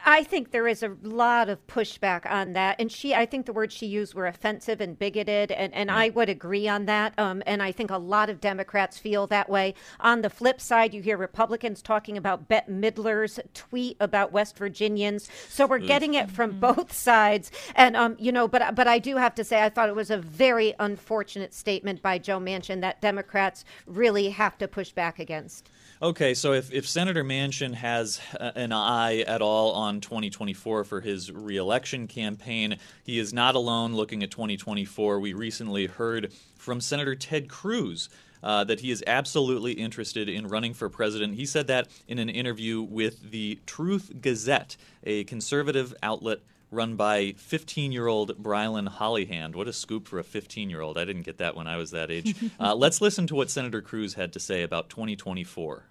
[0.05, 2.77] I think there is a lot of pushback on that.
[2.79, 5.51] And she, I think the words she used were offensive and bigoted.
[5.51, 7.13] And, and I would agree on that.
[7.17, 9.75] Um, and I think a lot of Democrats feel that way.
[9.99, 15.29] On the flip side, you hear Republicans talking about Bette Midler's tweet about West Virginians.
[15.49, 17.51] So we're getting it from both sides.
[17.75, 20.11] And, um, you know, but, but I do have to say, I thought it was
[20.11, 25.69] a very unfortunate statement by Joe Manchin that Democrats really have to push back against.
[26.01, 31.31] Okay, so if, if Senator Manchin has an eye at all on 2024 for his
[31.31, 35.19] reelection campaign, he is not alone looking at 2024.
[35.19, 38.09] We recently heard from Senator Ted Cruz.
[38.41, 41.35] Uh, that he is absolutely interested in running for president.
[41.35, 46.39] He said that in an interview with the Truth Gazette, a conservative outlet
[46.73, 49.55] run by 15 year old Brilyn Hollyhand.
[49.55, 50.97] What a scoop for a 15 year old.
[50.97, 52.35] I didn't get that when I was that age.
[52.59, 55.85] uh, let's listen to what Senator Cruz had to say about 2024.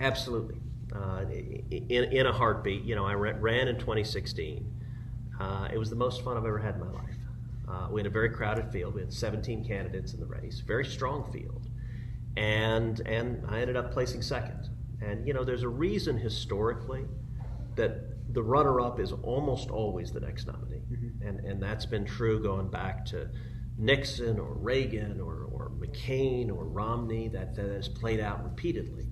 [0.00, 0.56] Absolutely.
[0.94, 1.24] Uh,
[1.70, 4.66] in, in a heartbeat, you know, I ran in 2016.
[5.38, 7.16] Uh, it was the most fun I've ever had in my life.
[7.68, 8.94] Uh, we had a very crowded field.
[8.94, 11.68] We had 17 candidates in the race, very strong field,
[12.36, 14.68] and and I ended up placing second.
[15.00, 17.04] And you know, there's a reason historically
[17.76, 21.26] that the runner-up is almost always the next nominee, mm-hmm.
[21.26, 23.28] and and that's been true going back to
[23.78, 27.28] Nixon or Reagan or, or McCain or Romney.
[27.28, 29.06] That that has played out repeatedly.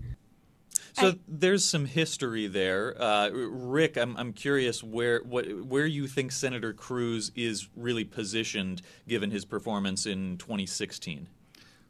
[1.01, 3.97] So I, there's some history there, uh, Rick.
[3.97, 9.45] I'm, I'm curious where what where you think Senator Cruz is really positioned given his
[9.45, 11.29] performance in 2016.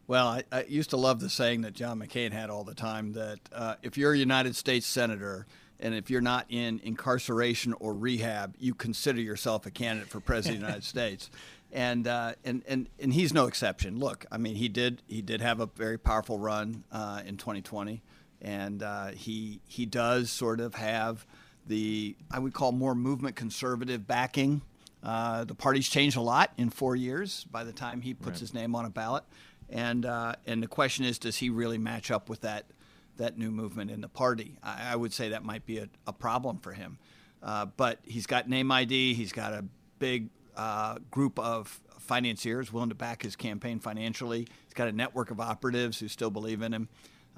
[0.07, 3.13] Well, I, I used to love the saying that John McCain had all the time
[3.13, 5.47] that uh, if you're a United States senator
[5.81, 10.57] and if you're not in incarceration or rehab, you consider yourself a candidate for president
[10.57, 11.31] of the United States.
[11.71, 13.99] And, uh, and and and he's no exception.
[13.99, 18.03] Look, I mean, he did he did have a very powerful run uh, in 2020
[18.41, 21.27] and uh, he he does sort of have
[21.67, 24.63] the I would call more movement conservative backing.
[25.03, 28.41] Uh, the party's changed a lot in four years by the time he puts right.
[28.41, 29.25] his name on a ballot,
[29.69, 32.67] and uh, and the question is, does he really match up with that
[33.17, 34.57] that new movement in the party?
[34.63, 36.99] I, I would say that might be a, a problem for him,
[37.43, 39.15] uh, but he's got name ID.
[39.15, 39.65] He's got a
[39.99, 44.41] big uh, group of financiers willing to back his campaign financially.
[44.65, 46.89] He's got a network of operatives who still believe in him.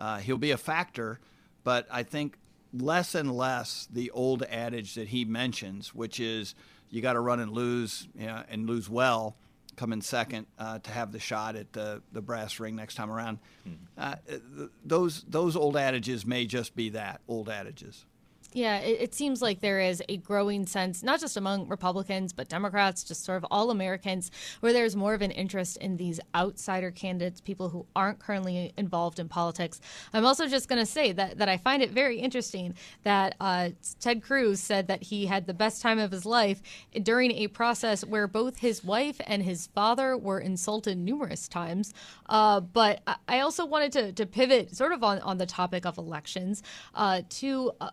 [0.00, 1.20] Uh, he'll be a factor,
[1.62, 2.38] but I think
[2.72, 6.54] less and less the old adage that he mentions, which is
[6.88, 9.36] you got to run and lose you know, and lose well,
[9.76, 13.10] come in second uh, to have the shot at the, the brass ring next time
[13.10, 13.38] around.
[13.68, 13.84] Mm-hmm.
[13.96, 14.38] Uh,
[14.84, 18.06] those those old adages may just be that old adages.
[18.52, 22.48] Yeah, it, it, seems like there is a growing sense, not just among Republicans, but
[22.48, 26.90] Democrats, just sort of all Americans, where there's more of an interest in these outsider
[26.90, 29.80] candidates, people who aren't currently involved in politics.
[30.12, 33.70] I'm also just going to say that, that I find it very interesting that uh,
[34.00, 36.60] Ted Cruz said that he had the best time of his life
[37.02, 41.94] during a process where both his wife and his father were insulted numerous times.
[42.28, 45.98] Uh, but I also wanted to, to pivot sort of on, on the topic of
[45.98, 47.90] elections uh, to uh,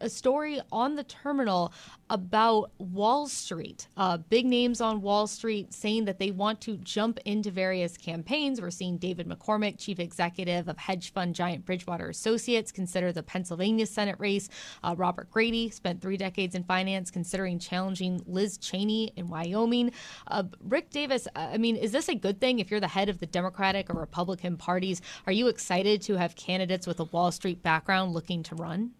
[0.00, 1.72] a story on the terminal
[2.08, 3.86] about Wall Street.
[3.96, 8.60] Uh, big names on Wall Street saying that they want to jump into various campaigns.
[8.60, 13.86] We're seeing David McCormick, chief executive of hedge fund giant Bridgewater Associates, consider the Pennsylvania
[13.86, 14.48] Senate race.
[14.82, 19.92] Uh, Robert Grady spent three decades in finance, considering challenging Liz Cheney in Wyoming.
[20.26, 23.20] Uh, Rick Davis, I mean, is this a good thing if you're the head of
[23.20, 25.02] the Democratic or Republican parties?
[25.26, 28.92] Are you excited to have candidates with a Wall Street background looking to run?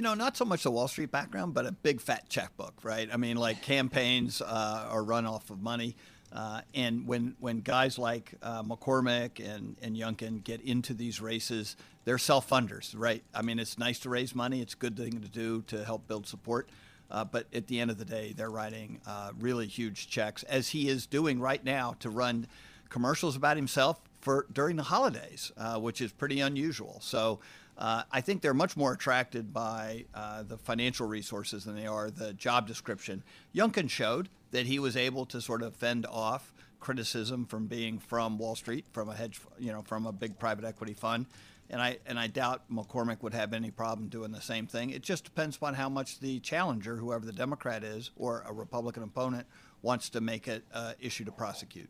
[0.00, 3.06] You know, not so much the Wall Street background, but a big fat checkbook, right?
[3.12, 5.94] I mean, like campaigns uh, are run off of money.
[6.32, 11.76] Uh, and when, when guys like uh, McCormick and, and Youngkin get into these races,
[12.06, 13.22] they're self funders, right?
[13.34, 16.08] I mean, it's nice to raise money, it's a good thing to do to help
[16.08, 16.70] build support.
[17.10, 20.70] Uh, but at the end of the day, they're writing uh, really huge checks, as
[20.70, 22.46] he is doing right now to run
[22.88, 27.00] commercials about himself for during the holidays, uh, which is pretty unusual.
[27.02, 27.40] So.
[27.80, 32.10] Uh, I think they're much more attracted by uh, the financial resources than they are
[32.10, 33.22] the job description.
[33.54, 38.36] Youngkin showed that he was able to sort of fend off criticism from being from
[38.36, 41.24] Wall Street, from a hedge, you know, from a big private equity fund.
[41.70, 44.90] And I and I doubt McCormick would have any problem doing the same thing.
[44.90, 49.04] It just depends upon how much the challenger, whoever the Democrat is, or a Republican
[49.04, 49.46] opponent,
[49.80, 51.88] wants to make it uh, issue to prosecute.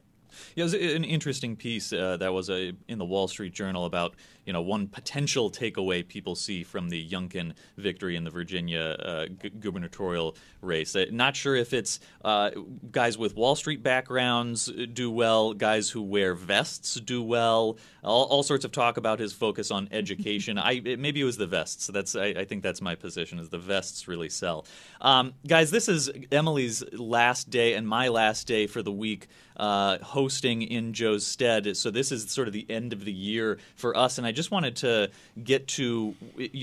[0.54, 3.84] Yeah, it was an interesting piece uh, that was a, in the Wall Street Journal
[3.84, 4.14] about
[4.46, 9.26] you know one potential takeaway people see from the Youngkin victory in the Virginia uh,
[9.26, 10.96] gu- gubernatorial race.
[10.96, 12.50] Uh, not sure if it's uh,
[12.90, 17.78] guys with Wall Street backgrounds do well, guys who wear vests do well.
[18.02, 20.58] All, all sorts of talk about his focus on education.
[20.58, 21.86] I it, maybe it was the vests.
[21.86, 23.38] That's I, I, think that's my position.
[23.38, 24.66] Is the vests really sell?
[25.00, 29.28] Um, guys, this is Emily's last day and my last day for the week
[29.60, 31.76] uh, hosting in Joe's stead.
[31.76, 34.50] So this is sort of the end of the year for us, and I just
[34.50, 35.10] wanted to
[35.44, 36.14] get to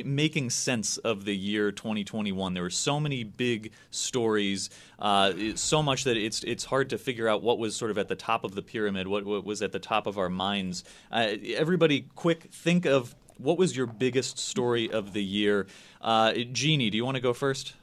[0.03, 2.55] making sense of the year 2021.
[2.55, 7.27] There were so many big stories, uh, so much that it's it's hard to figure
[7.27, 9.71] out what was sort of at the top of the pyramid, what, what was at
[9.71, 10.83] the top of our minds.
[11.11, 15.67] Uh, everybody, quick, think of what was your biggest story of the year.
[16.01, 17.75] Uh, Jeannie, do you want to go first?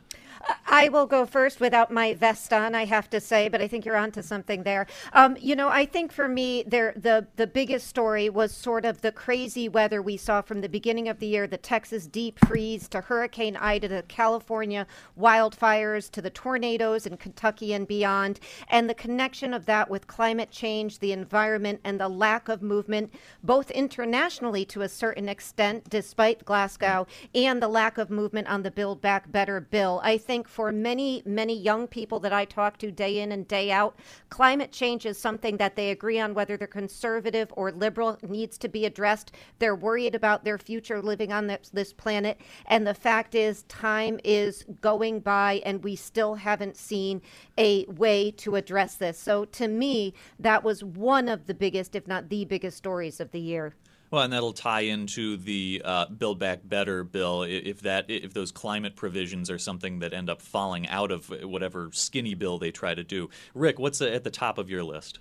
[0.75, 3.85] I will go first without my vest on, I have to say, but I think
[3.85, 4.87] you're onto something there.
[5.13, 9.01] Um, you know, I think for me, there the the biggest story was sort of
[9.01, 12.89] the crazy weather we saw from the beginning of the year, the Texas deep freeze
[12.89, 14.87] to Hurricane Ida, to California
[15.19, 20.51] wildfires, to the tornadoes in Kentucky and beyond, and the connection of that with climate
[20.51, 23.13] change, the environment, and the lack of movement,
[23.43, 28.71] both internationally to a certain extent, despite Glasgow, and the lack of movement on the
[28.71, 30.01] Build Back Better bill.
[30.03, 33.47] I think think for many, many young people that I talk to day in and
[33.47, 33.99] day out,
[34.31, 38.69] climate change is something that they agree on, whether they're conservative or liberal, needs to
[38.69, 39.33] be addressed.
[39.59, 42.41] They're worried about their future living on this, this planet.
[42.65, 47.21] And the fact is, time is going by, and we still haven't seen
[47.59, 49.19] a way to address this.
[49.19, 53.33] So to me, that was one of the biggest, if not the biggest stories of
[53.33, 53.75] the year.
[54.15, 58.53] Well, and that'll tie into the uh, Build Back Better bill if that if those
[58.53, 62.95] climate provisions are something that end up falling out of whatever skinny bill they try
[62.95, 63.29] to do.
[63.57, 65.19] Rick, what's at the top of your list?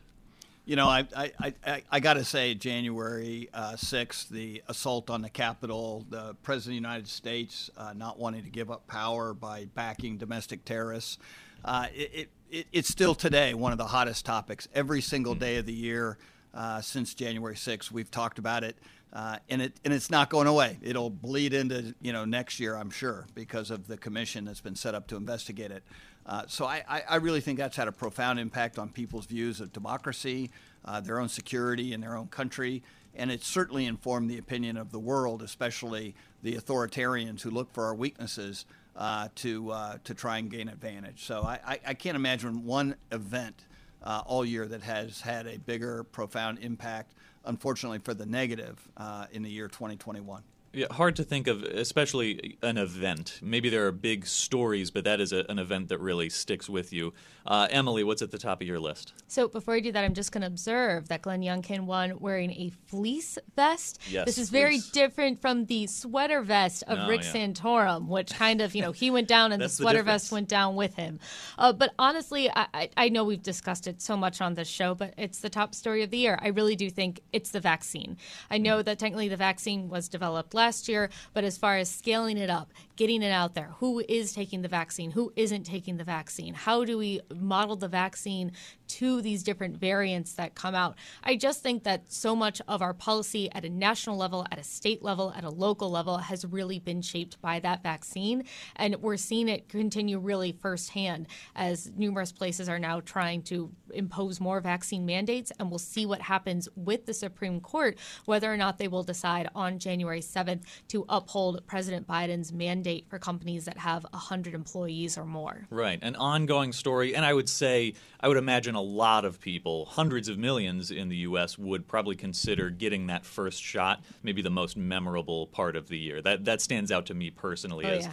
[0.65, 5.23] You know, I I, I, I got to say, January uh, 6th, the assault on
[5.23, 9.33] the Capitol, the President of the United States uh, not wanting to give up power
[9.33, 11.17] by backing domestic terrorists.
[11.65, 14.67] Uh, it, it, it's still today one of the hottest topics.
[14.75, 16.19] Every single day of the year,
[16.53, 17.91] uh, since January 6th.
[17.91, 18.77] We've talked about it,
[19.11, 20.77] uh, and it and it's not going away.
[20.81, 24.75] It'll bleed into you know next year, I'm sure, because of the commission that's been
[24.75, 25.83] set up to investigate it.
[26.25, 29.73] Uh, so I, I, really think that's had a profound impact on people's views of
[29.73, 30.51] democracy,
[30.85, 32.81] uh, their own security in their own country,
[33.13, 37.83] and it's certainly informed the opinion of the world, especially the authoritarians who look for
[37.83, 41.25] our weaknesses uh, to uh, to try and gain advantage.
[41.25, 43.65] So I, I, I can't imagine one event
[44.03, 47.13] uh, all year that has had a bigger, profound impact,
[47.45, 50.43] unfortunately for the negative, uh, in the year 2021.
[50.73, 53.39] Yeah, hard to think of, especially an event.
[53.43, 56.91] Maybe there are big stories, but that is a, an event that really sticks with
[56.91, 57.13] you.
[57.45, 59.13] Uh, Emily, what's at the top of your list?
[59.27, 62.49] So before I do that, I'm just going to observe that Glenn Youngkin won wearing
[62.51, 63.99] a fleece vest.
[64.09, 64.61] Yes, this is fleece.
[64.61, 67.33] very different from the sweater vest of Oh, Rick yeah.
[67.33, 70.31] Santorum, which kind of, you know, he went down and the That's the sweater vest
[70.31, 71.19] went down with him.
[71.57, 74.95] Uh, but honestly, I, I, I know we've discussed it so much on this show,
[74.95, 76.39] but it's the top story of the year.
[76.41, 78.17] I really do think it's the vaccine.
[78.49, 78.85] I know Mm.
[78.85, 82.71] that technically the vaccine was developed last year, but as far as scaling it up,
[82.95, 86.85] getting it out there, who is taking the vaccine, who isn't taking the vaccine, how
[86.85, 88.51] do we model the vaccine
[88.93, 90.95] to these different variants that come out?
[91.23, 94.63] I just think that so much of our policy at a national level, at a
[94.63, 98.43] state level, at a local level has really been shaped by that vaccine.
[98.75, 104.39] And we're seeing it continue really firsthand as numerous places are now trying to impose
[104.39, 105.51] more vaccine mandates.
[105.59, 109.49] And we'll see what happens with the Supreme Court, whether or not they will decide
[109.55, 115.25] on January 7th to uphold President Biden's mandate for companies that have 100 employees or
[115.25, 115.65] more.
[115.71, 119.85] Right, an ongoing story, and I would say, I would imagine a lot of people,
[119.85, 124.49] hundreds of millions in the U.S., would probably consider getting that first shot, maybe the
[124.49, 126.21] most memorable part of the year.
[126.21, 127.85] That that stands out to me personally.
[127.85, 128.05] Oh, as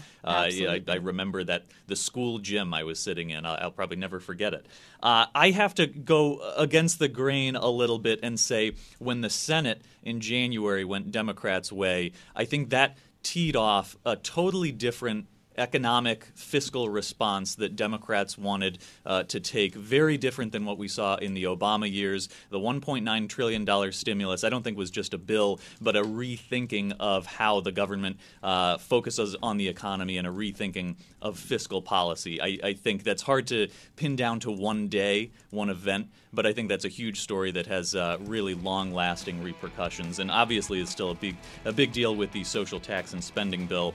[0.59, 0.83] yeah, uh, I.
[0.89, 3.45] I remember that the school gym I was sitting in.
[3.45, 4.67] I'll, I'll probably never forget it.
[5.03, 9.31] Uh, I have to go against the grain a little bit and say when the
[9.31, 15.27] Senate in January went Democrats' way, I think that teed off a totally different
[15.61, 21.17] economic fiscal response that Democrats wanted uh, to take, very different than what we saw
[21.17, 22.29] in the Obama years.
[22.49, 27.27] The $1.9 trillion stimulus, I don't think was just a bill, but a rethinking of
[27.27, 32.41] how the government uh, focuses on the economy and a rethinking of fiscal policy.
[32.41, 36.55] I, I think that's hard to pin down to one day, one event, but I
[36.55, 41.11] think that's a huge story that has uh, really long-lasting repercussions, and obviously is still
[41.11, 41.37] a big
[41.67, 43.95] a big deal with the social tax and spending bill.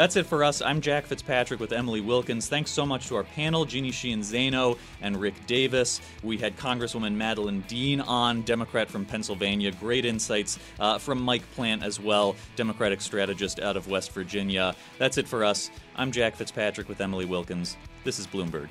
[0.00, 0.62] That's it for us.
[0.62, 2.48] I'm Jack Fitzpatrick with Emily Wilkins.
[2.48, 6.00] Thanks so much to our panel, Jeannie Sheehan Zaino and Rick Davis.
[6.22, 9.72] We had Congresswoman Madeleine Dean on, Democrat from Pennsylvania.
[9.72, 14.74] Great insights uh, from Mike Plante as well, Democratic strategist out of West Virginia.
[14.96, 15.70] That's it for us.
[15.96, 17.76] I'm Jack Fitzpatrick with Emily Wilkins.
[18.02, 18.70] This is Bloomberg.